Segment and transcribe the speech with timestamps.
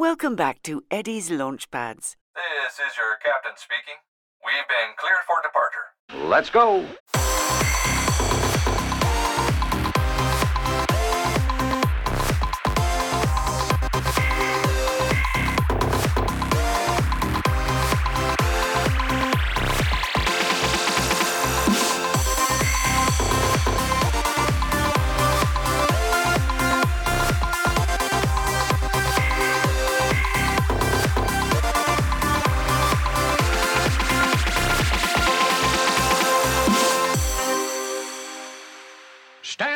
[0.00, 2.16] Welcome back to Eddie's Launchpads.
[2.34, 4.00] This is your captain speaking.
[4.42, 6.26] We've been cleared for departure.
[6.26, 6.86] Let's go.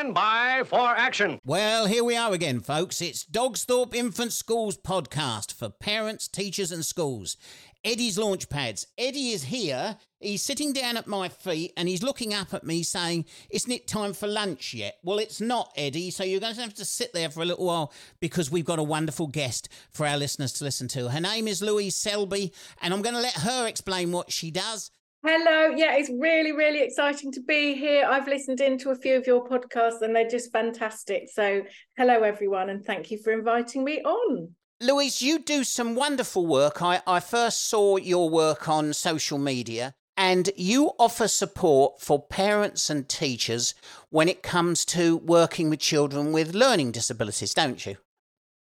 [0.05, 1.41] Stand by for action.
[1.47, 3.01] Well, here we are again, folks.
[3.01, 7.39] It's Dogsthorpe Infant Schools podcast for parents, teachers, and schools.
[7.83, 8.87] Eddie's launch pads.
[8.99, 9.97] Eddie is here.
[10.21, 13.89] He's sitting down at my feet and he's looking up at me saying, Isn't it
[13.89, 14.99] time for lunch yet?
[15.03, 16.11] Well, it's not, Eddie.
[16.11, 17.91] So you're going to have to sit there for a little while
[18.21, 21.09] because we've got a wonderful guest for our listeners to listen to.
[21.09, 24.91] Her name is Louise Selby, and I'm going to let her explain what she does.
[25.27, 25.75] Hello.
[25.75, 28.07] Yeah, it's really, really exciting to be here.
[28.07, 31.31] I've listened into a few of your podcasts and they're just fantastic.
[31.33, 31.63] So,
[31.97, 34.51] hello, everyone, and thank you for inviting me on.
[34.83, 36.83] Louise, you do some wonderful work.
[36.83, 42.91] I, I first saw your work on social media, and you offer support for parents
[42.91, 43.75] and teachers
[44.11, 47.97] when it comes to working with children with learning disabilities, don't you?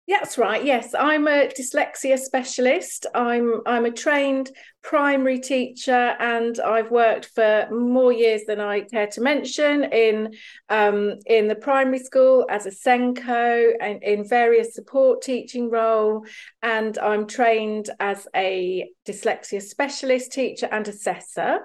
[0.08, 0.64] That's right.
[0.64, 3.06] Yes, I'm a dyslexia specialist.
[3.14, 4.50] I'm I'm a trained
[4.82, 10.34] primary teacher, and I've worked for more years than I care to mention in
[10.68, 16.24] um, in the primary school as a SENCO and in various support teaching role.
[16.62, 21.60] And I'm trained as a dyslexia specialist teacher and assessor.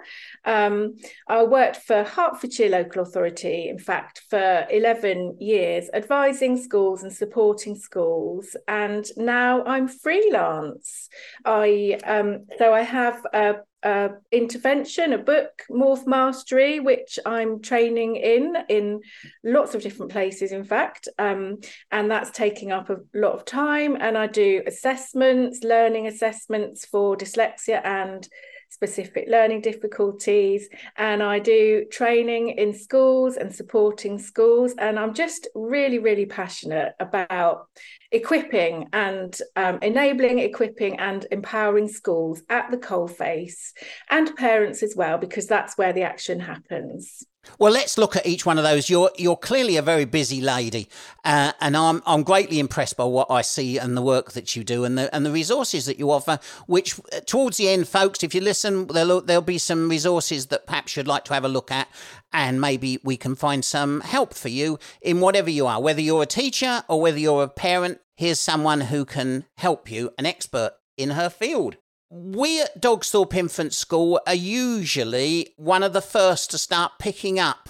[0.46, 0.96] Um,
[1.28, 7.76] I worked for Hertfordshire Local Authority, in fact, for 11 years, advising schools and supporting
[7.76, 8.56] schools.
[8.68, 11.10] And now I'm freelance.
[11.46, 18.16] I um, so I have a, a intervention, a book, Morph Mastery, which I'm training
[18.16, 19.02] in in
[19.44, 21.58] lots of different places, in fact, um,
[21.92, 23.98] and that's taking up a lot of time.
[24.00, 28.28] And I do assessments, learning assessments for dyslexia and
[28.74, 30.68] specific learning difficulties
[30.98, 36.94] and I do training in schools and supporting schools and I'm just really really passionate
[37.00, 37.68] about
[38.12, 43.74] equipping and um, enabling equipping and empowering schools at the coalface
[44.10, 47.24] and parents as well because that's where the action happens
[47.60, 48.90] well, let's look at each one of those.
[48.90, 50.90] You're you're clearly a very busy lady,
[51.24, 54.64] uh, and I'm I'm greatly impressed by what I see and the work that you
[54.64, 56.40] do and the and the resources that you offer.
[56.68, 60.66] Which uh, towards the end, folks, if you listen, there'll there'll be some resources that
[60.66, 61.88] perhaps you'd like to have a look at,
[62.32, 66.24] and maybe we can find some help for you in whatever you are, whether you're
[66.24, 68.00] a teacher or whether you're a parent.
[68.16, 71.78] Here's someone who can help you, an expert in her field
[72.16, 77.70] we at Dogsthorpe Infant School are usually one of the first to start picking up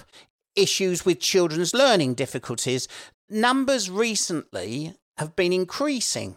[0.54, 2.86] issues with children's learning difficulties.
[3.30, 6.36] Numbers recently have been increasing.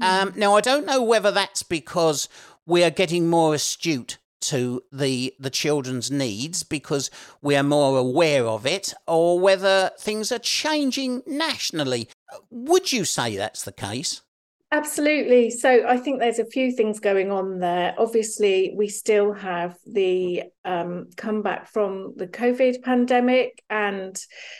[0.00, 2.28] Um, now, I don't know whether that's because
[2.64, 7.10] we are getting more astute to the the children's needs because
[7.42, 12.08] we are more aware of it, or whether things are changing nationally.
[12.50, 14.22] Would you say that's the case?
[14.72, 15.48] Absolutely.
[15.50, 17.94] So I think there's a few things going on there.
[17.98, 24.18] Obviously, we still have the um, comeback from the COVID pandemic, and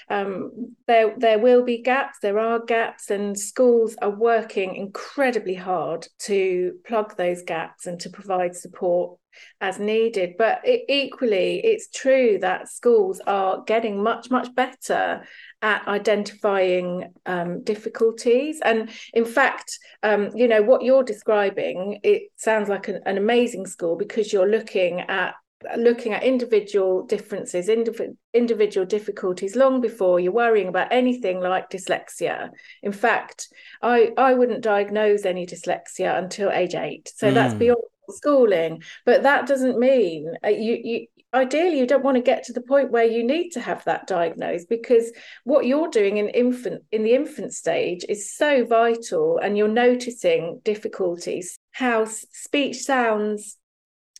[0.08, 2.18] um, there there will be gaps.
[2.22, 8.08] There are gaps, and schools are working incredibly hard to plug those gaps and to
[8.08, 9.18] provide support
[9.60, 10.34] as needed.
[10.38, 15.24] But it, equally, it's true that schools are getting much much better
[15.62, 18.60] at identifying um, difficulties.
[18.64, 23.66] And in fact, um, you know, what you're describing, it sounds like an, an amazing
[23.66, 25.34] school because you're looking at
[25.78, 32.50] looking at individual differences indiv- individual difficulties long before you're worrying about anything like dyslexia
[32.82, 33.48] in fact
[33.82, 37.34] i i wouldn't diagnose any dyslexia until age 8 so mm.
[37.34, 37.58] that's hmm.
[37.58, 37.80] beyond
[38.10, 42.52] schooling but that doesn't mean uh, you you ideally you don't want to get to
[42.52, 45.12] the point where you need to have that diagnosed because
[45.44, 50.60] what you're doing in infant in the infant stage is so vital and you're noticing
[50.64, 51.58] difficulties.
[51.72, 53.58] How speech sounds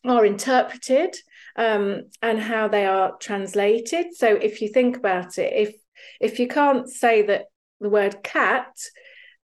[0.05, 1.15] are interpreted
[1.55, 4.15] um, and how they are translated.
[4.15, 5.75] So if you think about it if
[6.21, 7.45] if you can't say that
[7.81, 8.67] the word cat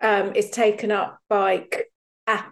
[0.00, 1.66] um, is taken up by
[2.26, 2.50] at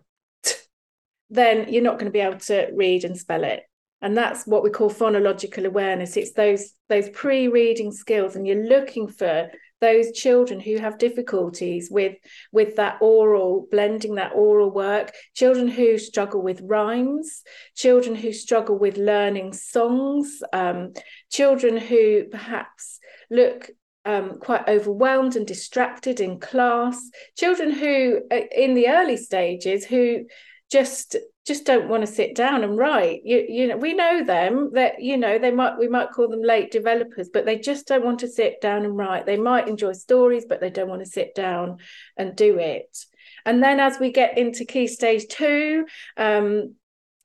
[1.28, 3.62] then you're not going to be able to read and spell it
[4.02, 6.16] and that's what we call phonological awareness.
[6.16, 9.48] It's those those pre-reading skills and you're looking for
[9.80, 12.16] those children who have difficulties with
[12.52, 17.42] with that oral blending that oral work children who struggle with rhymes
[17.74, 20.92] children who struggle with learning songs um,
[21.30, 23.70] children who perhaps look
[24.04, 27.00] um, quite overwhelmed and distracted in class
[27.36, 30.24] children who uh, in the early stages who
[30.72, 31.16] just
[31.46, 33.20] just don't want to sit down and write.
[33.24, 36.42] You you know we know them that you know they might we might call them
[36.42, 39.26] late developers but they just don't want to sit down and write.
[39.26, 41.76] They might enjoy stories but they don't want to sit down
[42.16, 43.04] and do it.
[43.44, 45.84] And then as we get into key stage 2
[46.16, 46.74] um,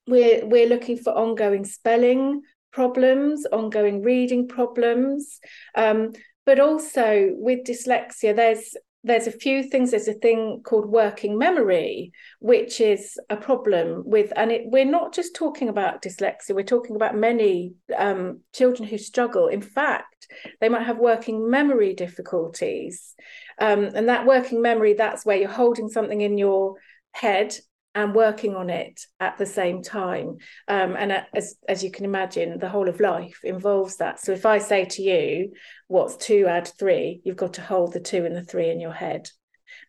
[0.07, 2.41] we're we're looking for ongoing spelling
[2.73, 5.39] problems ongoing reading problems.
[5.73, 6.11] Um,
[6.45, 8.75] but also with dyslexia there's
[9.07, 14.31] there's a few things there's a thing called working memory which is a problem with
[14.35, 18.97] and it, we're not just talking about dyslexia we're talking about many um, children who
[18.97, 19.47] struggle.
[19.47, 20.27] In fact
[20.61, 23.15] they might have working memory difficulties.
[23.59, 26.75] Um, and that working memory that's where you're holding something in your
[27.11, 27.57] head
[27.97, 30.37] and working on it at the same time.
[30.67, 34.19] Um, and as, as you can imagine, the whole of life involves that.
[34.19, 35.53] So if I say to you,
[35.87, 38.93] what's two add three, you've got to hold the two and the three in your
[38.93, 39.27] head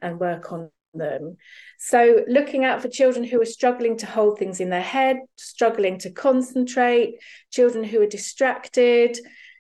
[0.01, 1.37] and work on them.
[1.79, 5.99] So looking out for children who are struggling to hold things in their head, struggling
[5.99, 7.17] to concentrate,
[7.51, 9.19] children who are distracted.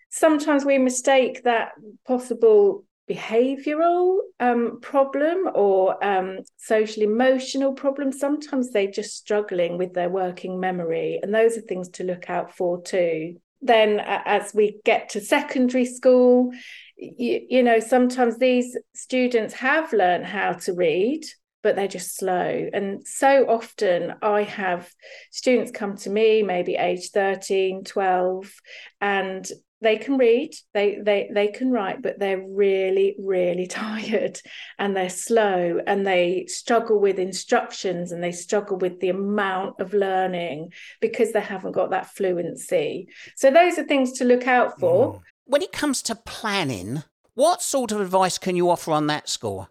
[0.08, 1.72] Sometimes we mistake that
[2.06, 8.12] possible behavioral um, problem or um, social emotional problem.
[8.12, 12.56] Sometimes they're just struggling with their working memory, and those are things to look out
[12.56, 13.36] for too.
[13.60, 16.52] Then, as we get to secondary school,
[16.96, 21.24] you, you know, sometimes these students have learned how to read,
[21.62, 22.68] but they're just slow.
[22.72, 24.88] And so often I have
[25.30, 28.52] students come to me, maybe age 13, 12,
[29.00, 29.50] and
[29.80, 34.40] they can read they they they can write but they're really really tired
[34.78, 39.94] and they're slow and they struggle with instructions and they struggle with the amount of
[39.94, 43.08] learning because they haven't got that fluency.
[43.36, 45.14] So those are things to look out for.
[45.14, 45.20] Mm.
[45.44, 47.04] when it comes to planning
[47.34, 49.68] what sort of advice can you offer on that score?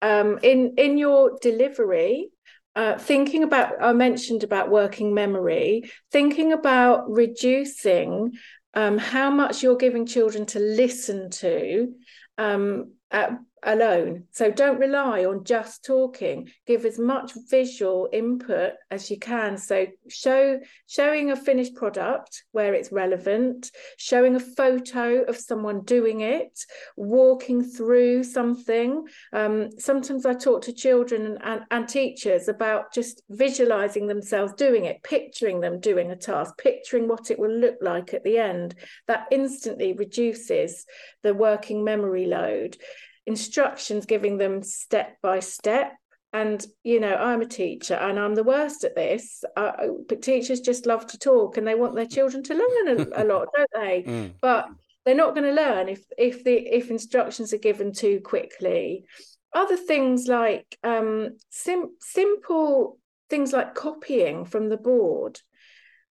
[0.00, 2.30] Um, in in your delivery
[2.76, 8.32] uh, thinking about i mentioned about working memory thinking about reducing
[8.74, 11.92] um, how much you're giving children to listen to
[12.38, 13.32] um, at,
[13.62, 14.24] alone.
[14.30, 16.50] So don't rely on just talking.
[16.66, 19.58] Give as much visual input as you can.
[19.58, 26.20] So show showing a finished product where it's relevant, showing a photo of someone doing
[26.20, 26.58] it,
[26.96, 29.04] walking through something.
[29.32, 34.84] Um, sometimes I talk to children and, and, and teachers about just visualizing themselves doing
[34.84, 38.74] it, picturing them doing a task, picturing what it will look like at the end.
[39.06, 40.86] That instantly reduces
[41.22, 42.76] the working memory load
[43.26, 45.92] instructions giving them step by step.
[46.32, 49.42] And you know i'm a teacher and i'm the worst at this.
[49.56, 49.72] Uh,
[50.08, 53.24] but teachers just love to talk and they want their children to learn a, a
[53.24, 54.04] lot don't they?
[54.06, 54.34] Mm.
[54.40, 54.68] but
[55.04, 59.04] they're not going to learn if if the if instructions are given too quickly.
[59.52, 65.40] Other things like um sim- simple things like copying from the board.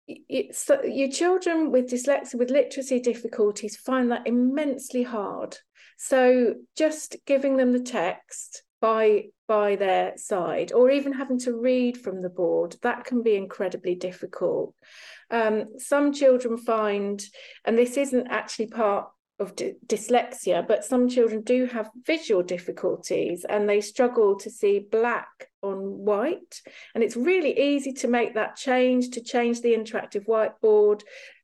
[0.08, 5.58] It's, your children with dyslexia with literacy difficulties find that immensely hard
[5.96, 11.96] so just giving them the text by by their side or even having to read
[11.96, 14.74] from the board that can be incredibly difficult.
[15.30, 17.22] Um, some children find
[17.64, 23.68] and this isn't actually part of dyslexia but some children do have visual difficulties and
[23.68, 26.60] they struggle to see black on white.
[26.94, 31.02] And it's really easy to make that change to change the interactive whiteboard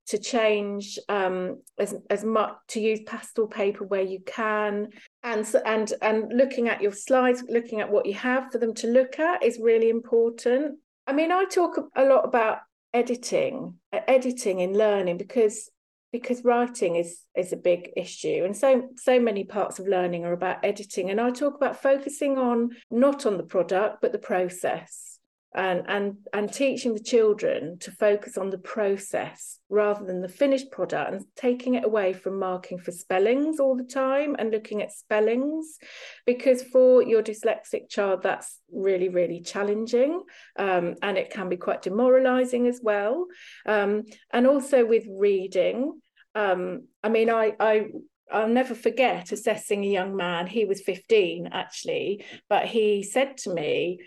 [0.08, 4.88] to change um, as, as much to use pastel paper where you can.
[5.22, 8.88] And and and looking at your slides looking at what you have for them to
[8.88, 10.78] look at is really important.
[11.06, 12.58] I mean i talk a lot about
[12.94, 15.70] editing editing in learning because
[16.12, 18.42] because writing is is a big issue.
[18.44, 21.10] And so so many parts of learning are about editing.
[21.10, 25.11] And i talk about focusing on not on the product but the process
[25.54, 30.70] and and and teaching the children to focus on the process rather than the finished
[30.70, 34.92] product and taking it away from marking for spellings all the time and looking at
[34.92, 35.78] spellings
[36.24, 40.22] because for your dyslexic child that's really really challenging
[40.58, 43.26] um, and it can be quite demoralizing as well
[43.66, 46.00] um, and also with reading
[46.34, 47.86] um, i mean i i
[48.30, 50.46] I'll never forget assessing a young man.
[50.46, 54.00] He was 15 actually, but he said to me,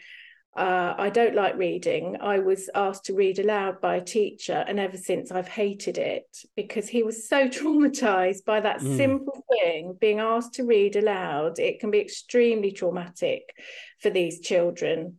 [0.56, 2.16] uh, I don't like reading.
[2.22, 6.26] I was asked to read aloud by a teacher, and ever since I've hated it
[6.56, 8.96] because he was so traumatized by that mm.
[8.96, 11.60] simple thing being asked to read aloud.
[11.60, 13.54] It can be extremely traumatic
[14.00, 15.18] for these children.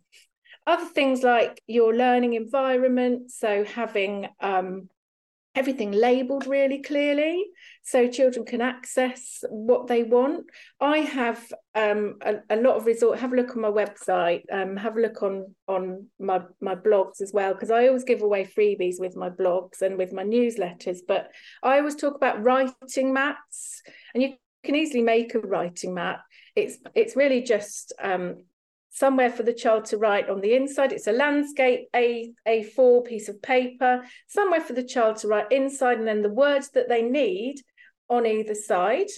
[0.67, 4.89] Other things like your learning environment, so having um,
[5.57, 7.45] everything labeled really clearly
[7.83, 10.45] so children can access what they want.
[10.81, 11.45] I have
[11.75, 15.01] um, a, a, lot of resort have a look on my website um, have a
[15.01, 19.15] look on on my my blogs as well because i always give away freebies with
[19.15, 21.29] my blogs and with my newsletters but
[21.63, 23.83] i always talk about writing mats
[24.15, 24.35] and you
[24.67, 26.21] can easily make a writing mat.
[26.55, 28.45] It's it's really just um,
[28.97, 30.91] somewhere for the child to write on the inside.
[30.91, 35.99] It's a landscape A, A4 piece of paper, somewhere for the child to write inside,
[35.99, 37.57] and then the words that they need
[38.09, 39.09] on either side.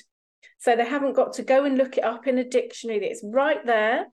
[0.59, 3.65] So they haven't got to go and look it up in a dictionary, it's right
[3.65, 4.07] there.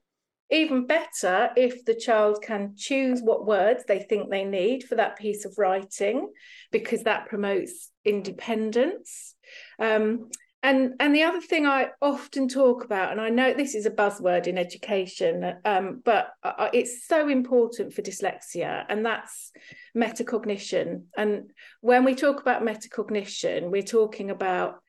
[0.52, 5.18] Even better if the child can choose what words they think they need for that
[5.18, 6.30] piece of writing,
[6.70, 9.34] because that promotes independence.
[9.80, 10.30] Um,
[10.66, 13.90] and and the other thing I often talk about, and I know this is a
[13.90, 16.30] buzzword in education, um, but
[16.72, 19.52] it's so important for dyslexia, and that's
[19.96, 21.04] metacognition.
[21.16, 24.80] And when we talk about metacognition, we're talking about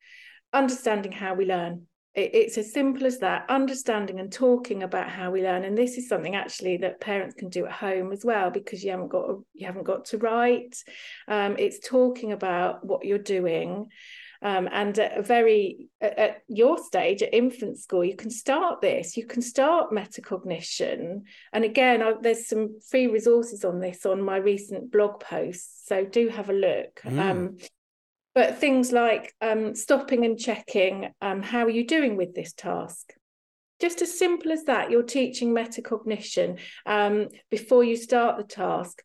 [0.52, 1.86] understanding how we learn.
[2.16, 6.10] it's as simple as that understanding and talking about how we learn and this is
[6.10, 9.68] something actually that parents can do at home as well because you haven't got you
[9.68, 10.76] haven't got to write
[11.28, 13.88] um, it's talking about what you're doing
[14.42, 18.82] um, and at a very at, at your stage at infant school you can start
[18.82, 21.22] this you can start metacognition.
[21.54, 26.06] And again I, there's some free resources on this on my recent blog posts so
[26.06, 27.02] do have a look.
[27.04, 27.20] Mm.
[27.20, 27.58] um,
[28.38, 33.14] but things like um, stopping and checking um, how are you doing with this task?
[33.82, 39.02] Just as simple as that you're teaching metacognition um, before you start the task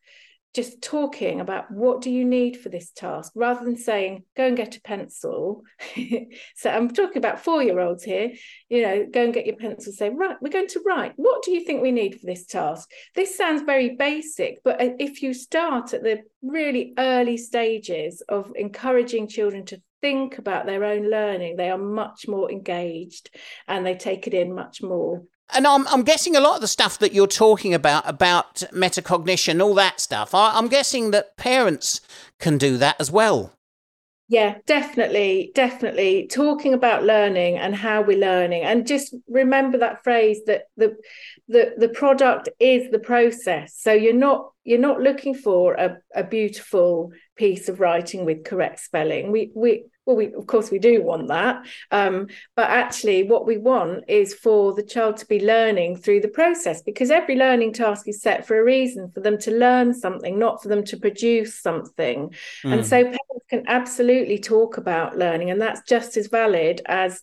[0.53, 4.57] just talking about what do you need for this task rather than saying go and
[4.57, 5.63] get a pencil.
[6.55, 8.31] So i'm talking about four year olds here
[8.69, 11.13] you know go and get your pencil say right we're going to write.
[11.15, 12.89] What do you think we need for this task?
[13.15, 18.51] This sounds very basic but uh, if you start at the really early stages of
[18.55, 23.29] encouraging children to think about their own learning they are much more engaged
[23.67, 25.23] and they take it in much more
[25.55, 29.61] and I'm, I'm guessing a lot of the stuff that you're talking about, about metacognition,
[29.61, 32.01] all that stuff, I, I'm guessing that parents
[32.39, 33.53] can do that as well.
[34.29, 36.27] Yeah, definitely, definitely.
[36.27, 40.95] Talking about learning and how we're learning, and just remember that phrase that the
[41.49, 43.75] the the product is the process.
[43.77, 48.79] So you're not you're not looking for a, a beautiful piece of writing with correct
[48.79, 49.31] spelling.
[49.31, 53.57] We we well we of course we do want that um, but actually what we
[53.57, 58.07] want is for the child to be learning through the process because every learning task
[58.07, 61.59] is set for a reason for them to learn something not for them to produce
[61.59, 62.33] something
[62.63, 62.73] mm.
[62.73, 67.21] and so parents can absolutely talk about learning and that's just as valid as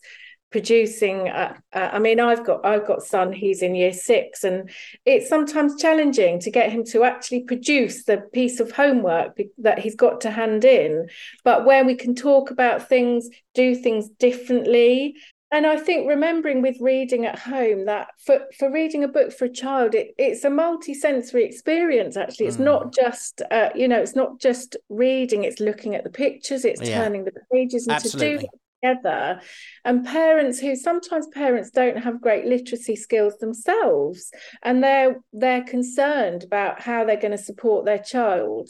[0.51, 4.69] producing uh, uh, i mean i've got i've got son he's in year six and
[5.05, 9.95] it's sometimes challenging to get him to actually produce the piece of homework that he's
[9.95, 11.07] got to hand in
[11.43, 15.15] but where we can talk about things do things differently
[15.53, 19.45] and I think remembering with reading at home that for, for reading a book for
[19.45, 22.15] a child, it, it's a multi-sensory experience.
[22.15, 22.63] Actually, it's mm.
[22.63, 26.81] not just uh, you know, it's not just reading; it's looking at the pictures, it's
[26.81, 27.03] yeah.
[27.03, 28.37] turning the pages, and Absolutely.
[28.37, 28.47] to do
[28.81, 29.41] together.
[29.85, 34.31] And parents who sometimes parents don't have great literacy skills themselves
[34.63, 38.69] and they're they're concerned about how they're going to support their child.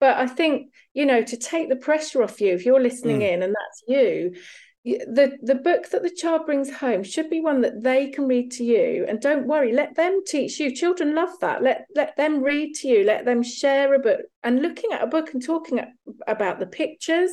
[0.00, 3.32] But i think you know to take the pressure off you if you're listening mm.
[3.32, 4.34] in and that's you
[4.84, 8.50] the the book that the child brings home should be one that they can read
[8.52, 9.06] to you.
[9.08, 10.74] And don't worry let them teach you.
[10.74, 11.62] Children love that.
[11.62, 13.04] Let let them read to you.
[13.04, 14.20] Let them share a book.
[14.42, 15.78] And looking at a book and talking
[16.26, 17.30] about the pictures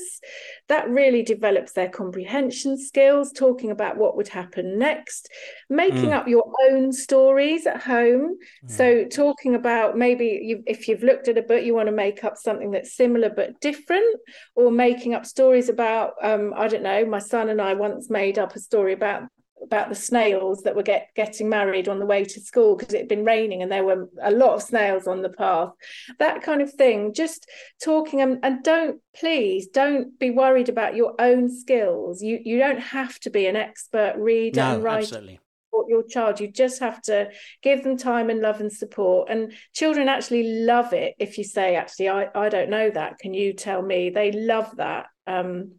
[0.68, 5.28] that really develops their comprehension skills talking about what would happen next
[5.70, 6.14] making mm.
[6.14, 8.70] up your own stories at home mm.
[8.72, 12.24] so talking about maybe you, if you've looked at a book you want to make
[12.24, 14.20] up something that's similar but different
[14.56, 18.10] or making up stories about um, i don't know my son son and I once
[18.10, 19.24] made up a story about
[19.62, 23.00] about the snails that were get, getting married on the way to school because it
[23.00, 25.72] had been raining and there were a lot of snails on the path.
[26.20, 27.50] That kind of thing just
[27.84, 32.22] talking and, and don't please don't be worried about your own skills.
[32.22, 35.40] You you don't have to be an expert reader no, and writer absolutely.
[35.88, 36.40] your child.
[36.40, 37.30] You just have to
[37.62, 39.30] give them time and love and support.
[39.30, 43.20] And children actually love it if you say actually i, I don't know that.
[43.20, 44.10] Can you tell me?
[44.10, 45.08] They love that.
[45.28, 45.74] Um,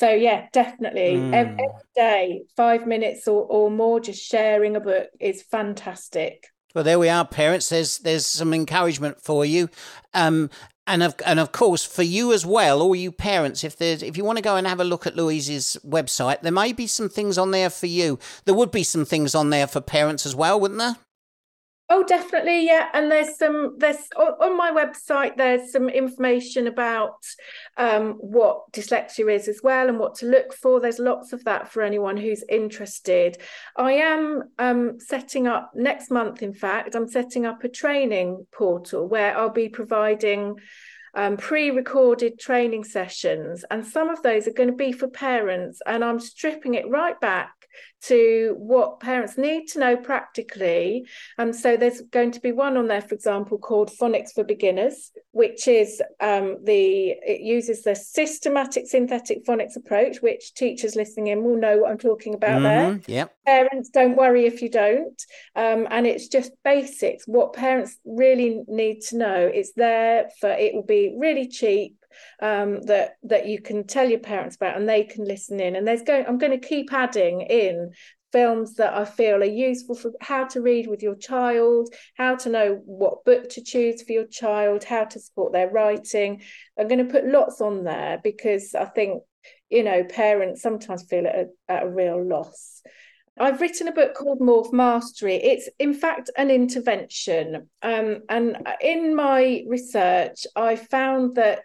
[0.00, 1.32] so yeah definitely mm.
[1.32, 7.00] every day five minutes or, or more just sharing a book is fantastic Well, there
[7.00, 7.68] we are, parents.
[7.68, 9.68] There's there's some encouragement for you.
[10.14, 10.50] Um,
[10.86, 14.16] and of and of course for you as well, all you parents, if there's if
[14.16, 17.08] you want to go and have a look at Louise's website, there may be some
[17.08, 18.18] things on there for you.
[18.44, 20.96] There would be some things on there for parents as well, wouldn't there?
[21.92, 22.86] Oh, definitely, yeah.
[22.94, 25.36] And there's some there's on my website.
[25.36, 27.16] There's some information about
[27.76, 30.78] um, what dyslexia is as well, and what to look for.
[30.78, 33.38] There's lots of that for anyone who's interested.
[33.76, 36.44] I am um, setting up next month.
[36.44, 40.54] In fact, I'm setting up a training portal where I'll be providing
[41.14, 45.82] um, pre-recorded training sessions, and some of those are going to be for parents.
[45.84, 47.59] And I'm stripping it right back
[48.02, 51.06] to what parents need to know practically.
[51.38, 55.12] And so there's going to be one on there, for example, called Phonics for Beginners,
[55.32, 61.44] which is um, the it uses the systematic synthetic phonics approach, which teachers listening in
[61.44, 62.64] will know what I'm talking about mm-hmm.
[62.64, 63.00] there.
[63.06, 63.34] Yep.
[63.46, 65.22] Parents, don't worry if you don't.
[65.54, 69.50] Um, and it's just basics, what parents really need to know.
[69.52, 71.96] It's there for it will be really cheap
[72.40, 75.86] um, that that you can tell your parents about and they can listen in and
[75.86, 77.90] there's going i'm going to keep adding in
[78.32, 82.48] films that I feel are useful for how to read with your child, how to
[82.48, 86.42] know what book to choose for your child, how to support their writing.
[86.78, 89.22] I'm going to put lots on there because I think,
[89.68, 92.82] you know, parents sometimes feel at a, at a real loss.
[93.38, 95.36] I've written a book called Morph Mastery.
[95.36, 97.68] It's, in fact, an intervention.
[97.82, 101.64] Um, and in my research, I found that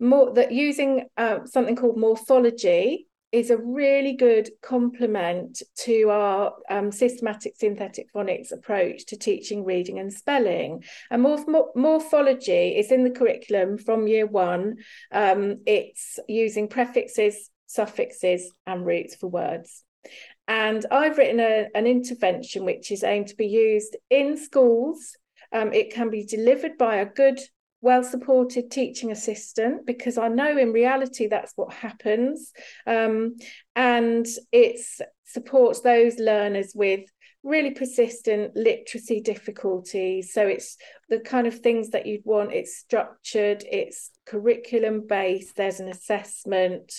[0.00, 6.92] more that using uh, something called morphology is a really good complement to our um,
[6.92, 10.84] systematic synthetic phonics approach to teaching reading and spelling.
[11.10, 14.76] And morph- morphology is in the curriculum from year one.
[15.10, 19.82] Um, it's using prefixes, suffixes, and roots for words.
[20.46, 25.16] And I've written a, an intervention which is aimed to be used in schools.
[25.52, 27.40] Um, it can be delivered by a good
[27.80, 32.50] well supported teaching assistant because I know in reality that's what happens.
[32.86, 33.36] Um,
[33.76, 34.80] and it
[35.24, 37.04] supports those learners with
[37.44, 40.32] really persistent literacy difficulties.
[40.32, 40.78] So it's
[41.10, 42.54] the kind of things that you'd want.
[42.54, 46.90] It's structured, it's curriculum based, there's an assessment,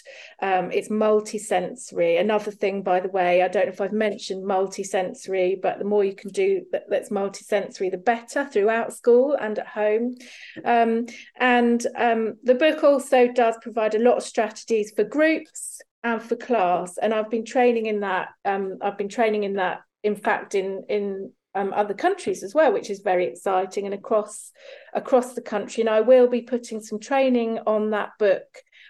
[0.44, 2.22] um, it's multisensory.
[2.22, 6.04] Another thing, by the way, I don't know if I've mentioned multisensory, but the more
[6.04, 10.16] you can do that, that's multisensory, the better throughout school and at home.
[10.64, 16.22] Um, and um, the book also does provide a lot of strategies for groups and
[16.22, 20.16] for class and i've been training in that um, i've been training in that in
[20.16, 24.52] fact in in um, other countries as well, which is very exciting and across
[24.94, 25.82] across the country.
[25.82, 28.44] And I will be putting some training on that book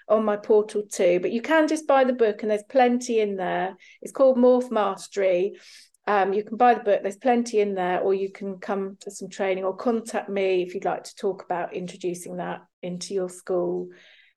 [0.10, 1.20] on my portal too.
[1.22, 3.76] But you can just buy the book, and there's plenty in there.
[4.02, 5.54] It's called Morph Mastery.
[6.08, 7.02] Um, you can buy the book.
[7.02, 10.74] There's plenty in there, or you can come to some training or contact me if
[10.74, 13.90] you'd like to talk about introducing that into your school.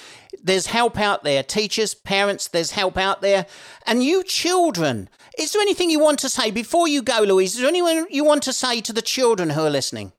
[0.40, 1.42] There's help out there.
[1.42, 3.46] Teachers, parents, there's help out there.
[3.86, 7.54] And you children, is there anything you want to say before you go, Louise?
[7.54, 10.12] Is there anyone you want to say to the children who are listening?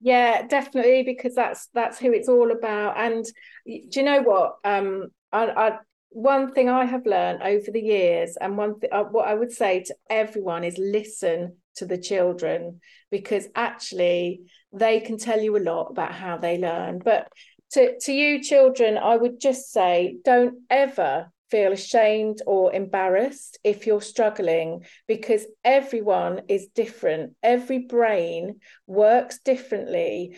[0.00, 2.98] Yeah, definitely, because that's that's who it's all about.
[2.98, 3.24] And
[3.66, 4.58] do you know what?
[4.62, 5.78] Um, I, I
[6.10, 9.52] one thing I have learned over the years, and one th- uh, what I would
[9.52, 14.40] say to everyone is listen to the children because actually
[14.72, 17.00] they can tell you a lot about how they learn.
[17.04, 17.28] But
[17.72, 23.86] to to you children, I would just say don't ever feel ashamed or embarrassed if
[23.86, 27.34] you're struggling because everyone is different.
[27.42, 30.36] Every brain works differently.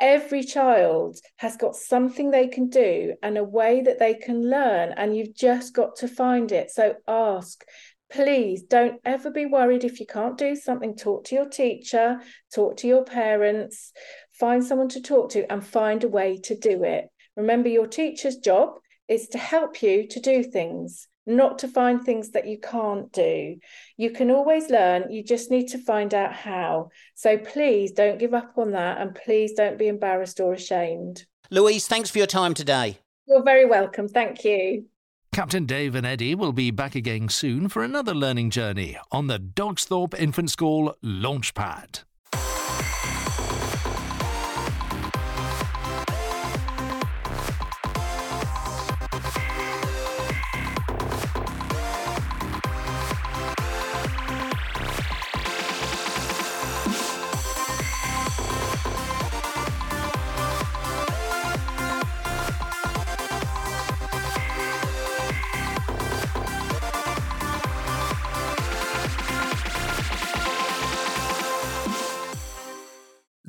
[0.00, 4.92] Every child has got something they can do and a way that they can learn,
[4.96, 6.70] and you've just got to find it.
[6.70, 7.64] So ask.
[8.10, 10.96] Please don't ever be worried if you can't do something.
[10.96, 12.20] Talk to your teacher,
[12.54, 13.92] talk to your parents,
[14.32, 17.08] find someone to talk to, and find a way to do it.
[17.36, 22.30] Remember, your teacher's job is to help you to do things, not to find things
[22.30, 23.56] that you can't do.
[23.96, 26.88] You can always learn, you just need to find out how.
[27.14, 31.24] So please don't give up on that and please don't be embarrassed or ashamed.
[31.50, 32.98] Louise, thanks for your time today.
[33.26, 34.08] You're very welcome.
[34.08, 34.86] Thank you.
[35.32, 39.38] Captain Dave and Eddie will be back again soon for another learning journey on the
[39.38, 42.04] Dogsthorpe Infant School Launchpad.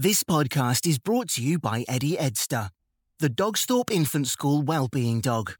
[0.10, 2.69] This podcast is brought to you by Eddie Edster,
[3.19, 5.54] the Dogsthorpe Infant School Wellbeing Dog.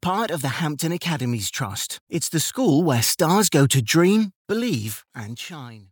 [0.00, 1.98] Part of the Hampton Academies Trust.
[2.08, 5.88] It's the school where stars go to dream, believe, and shine.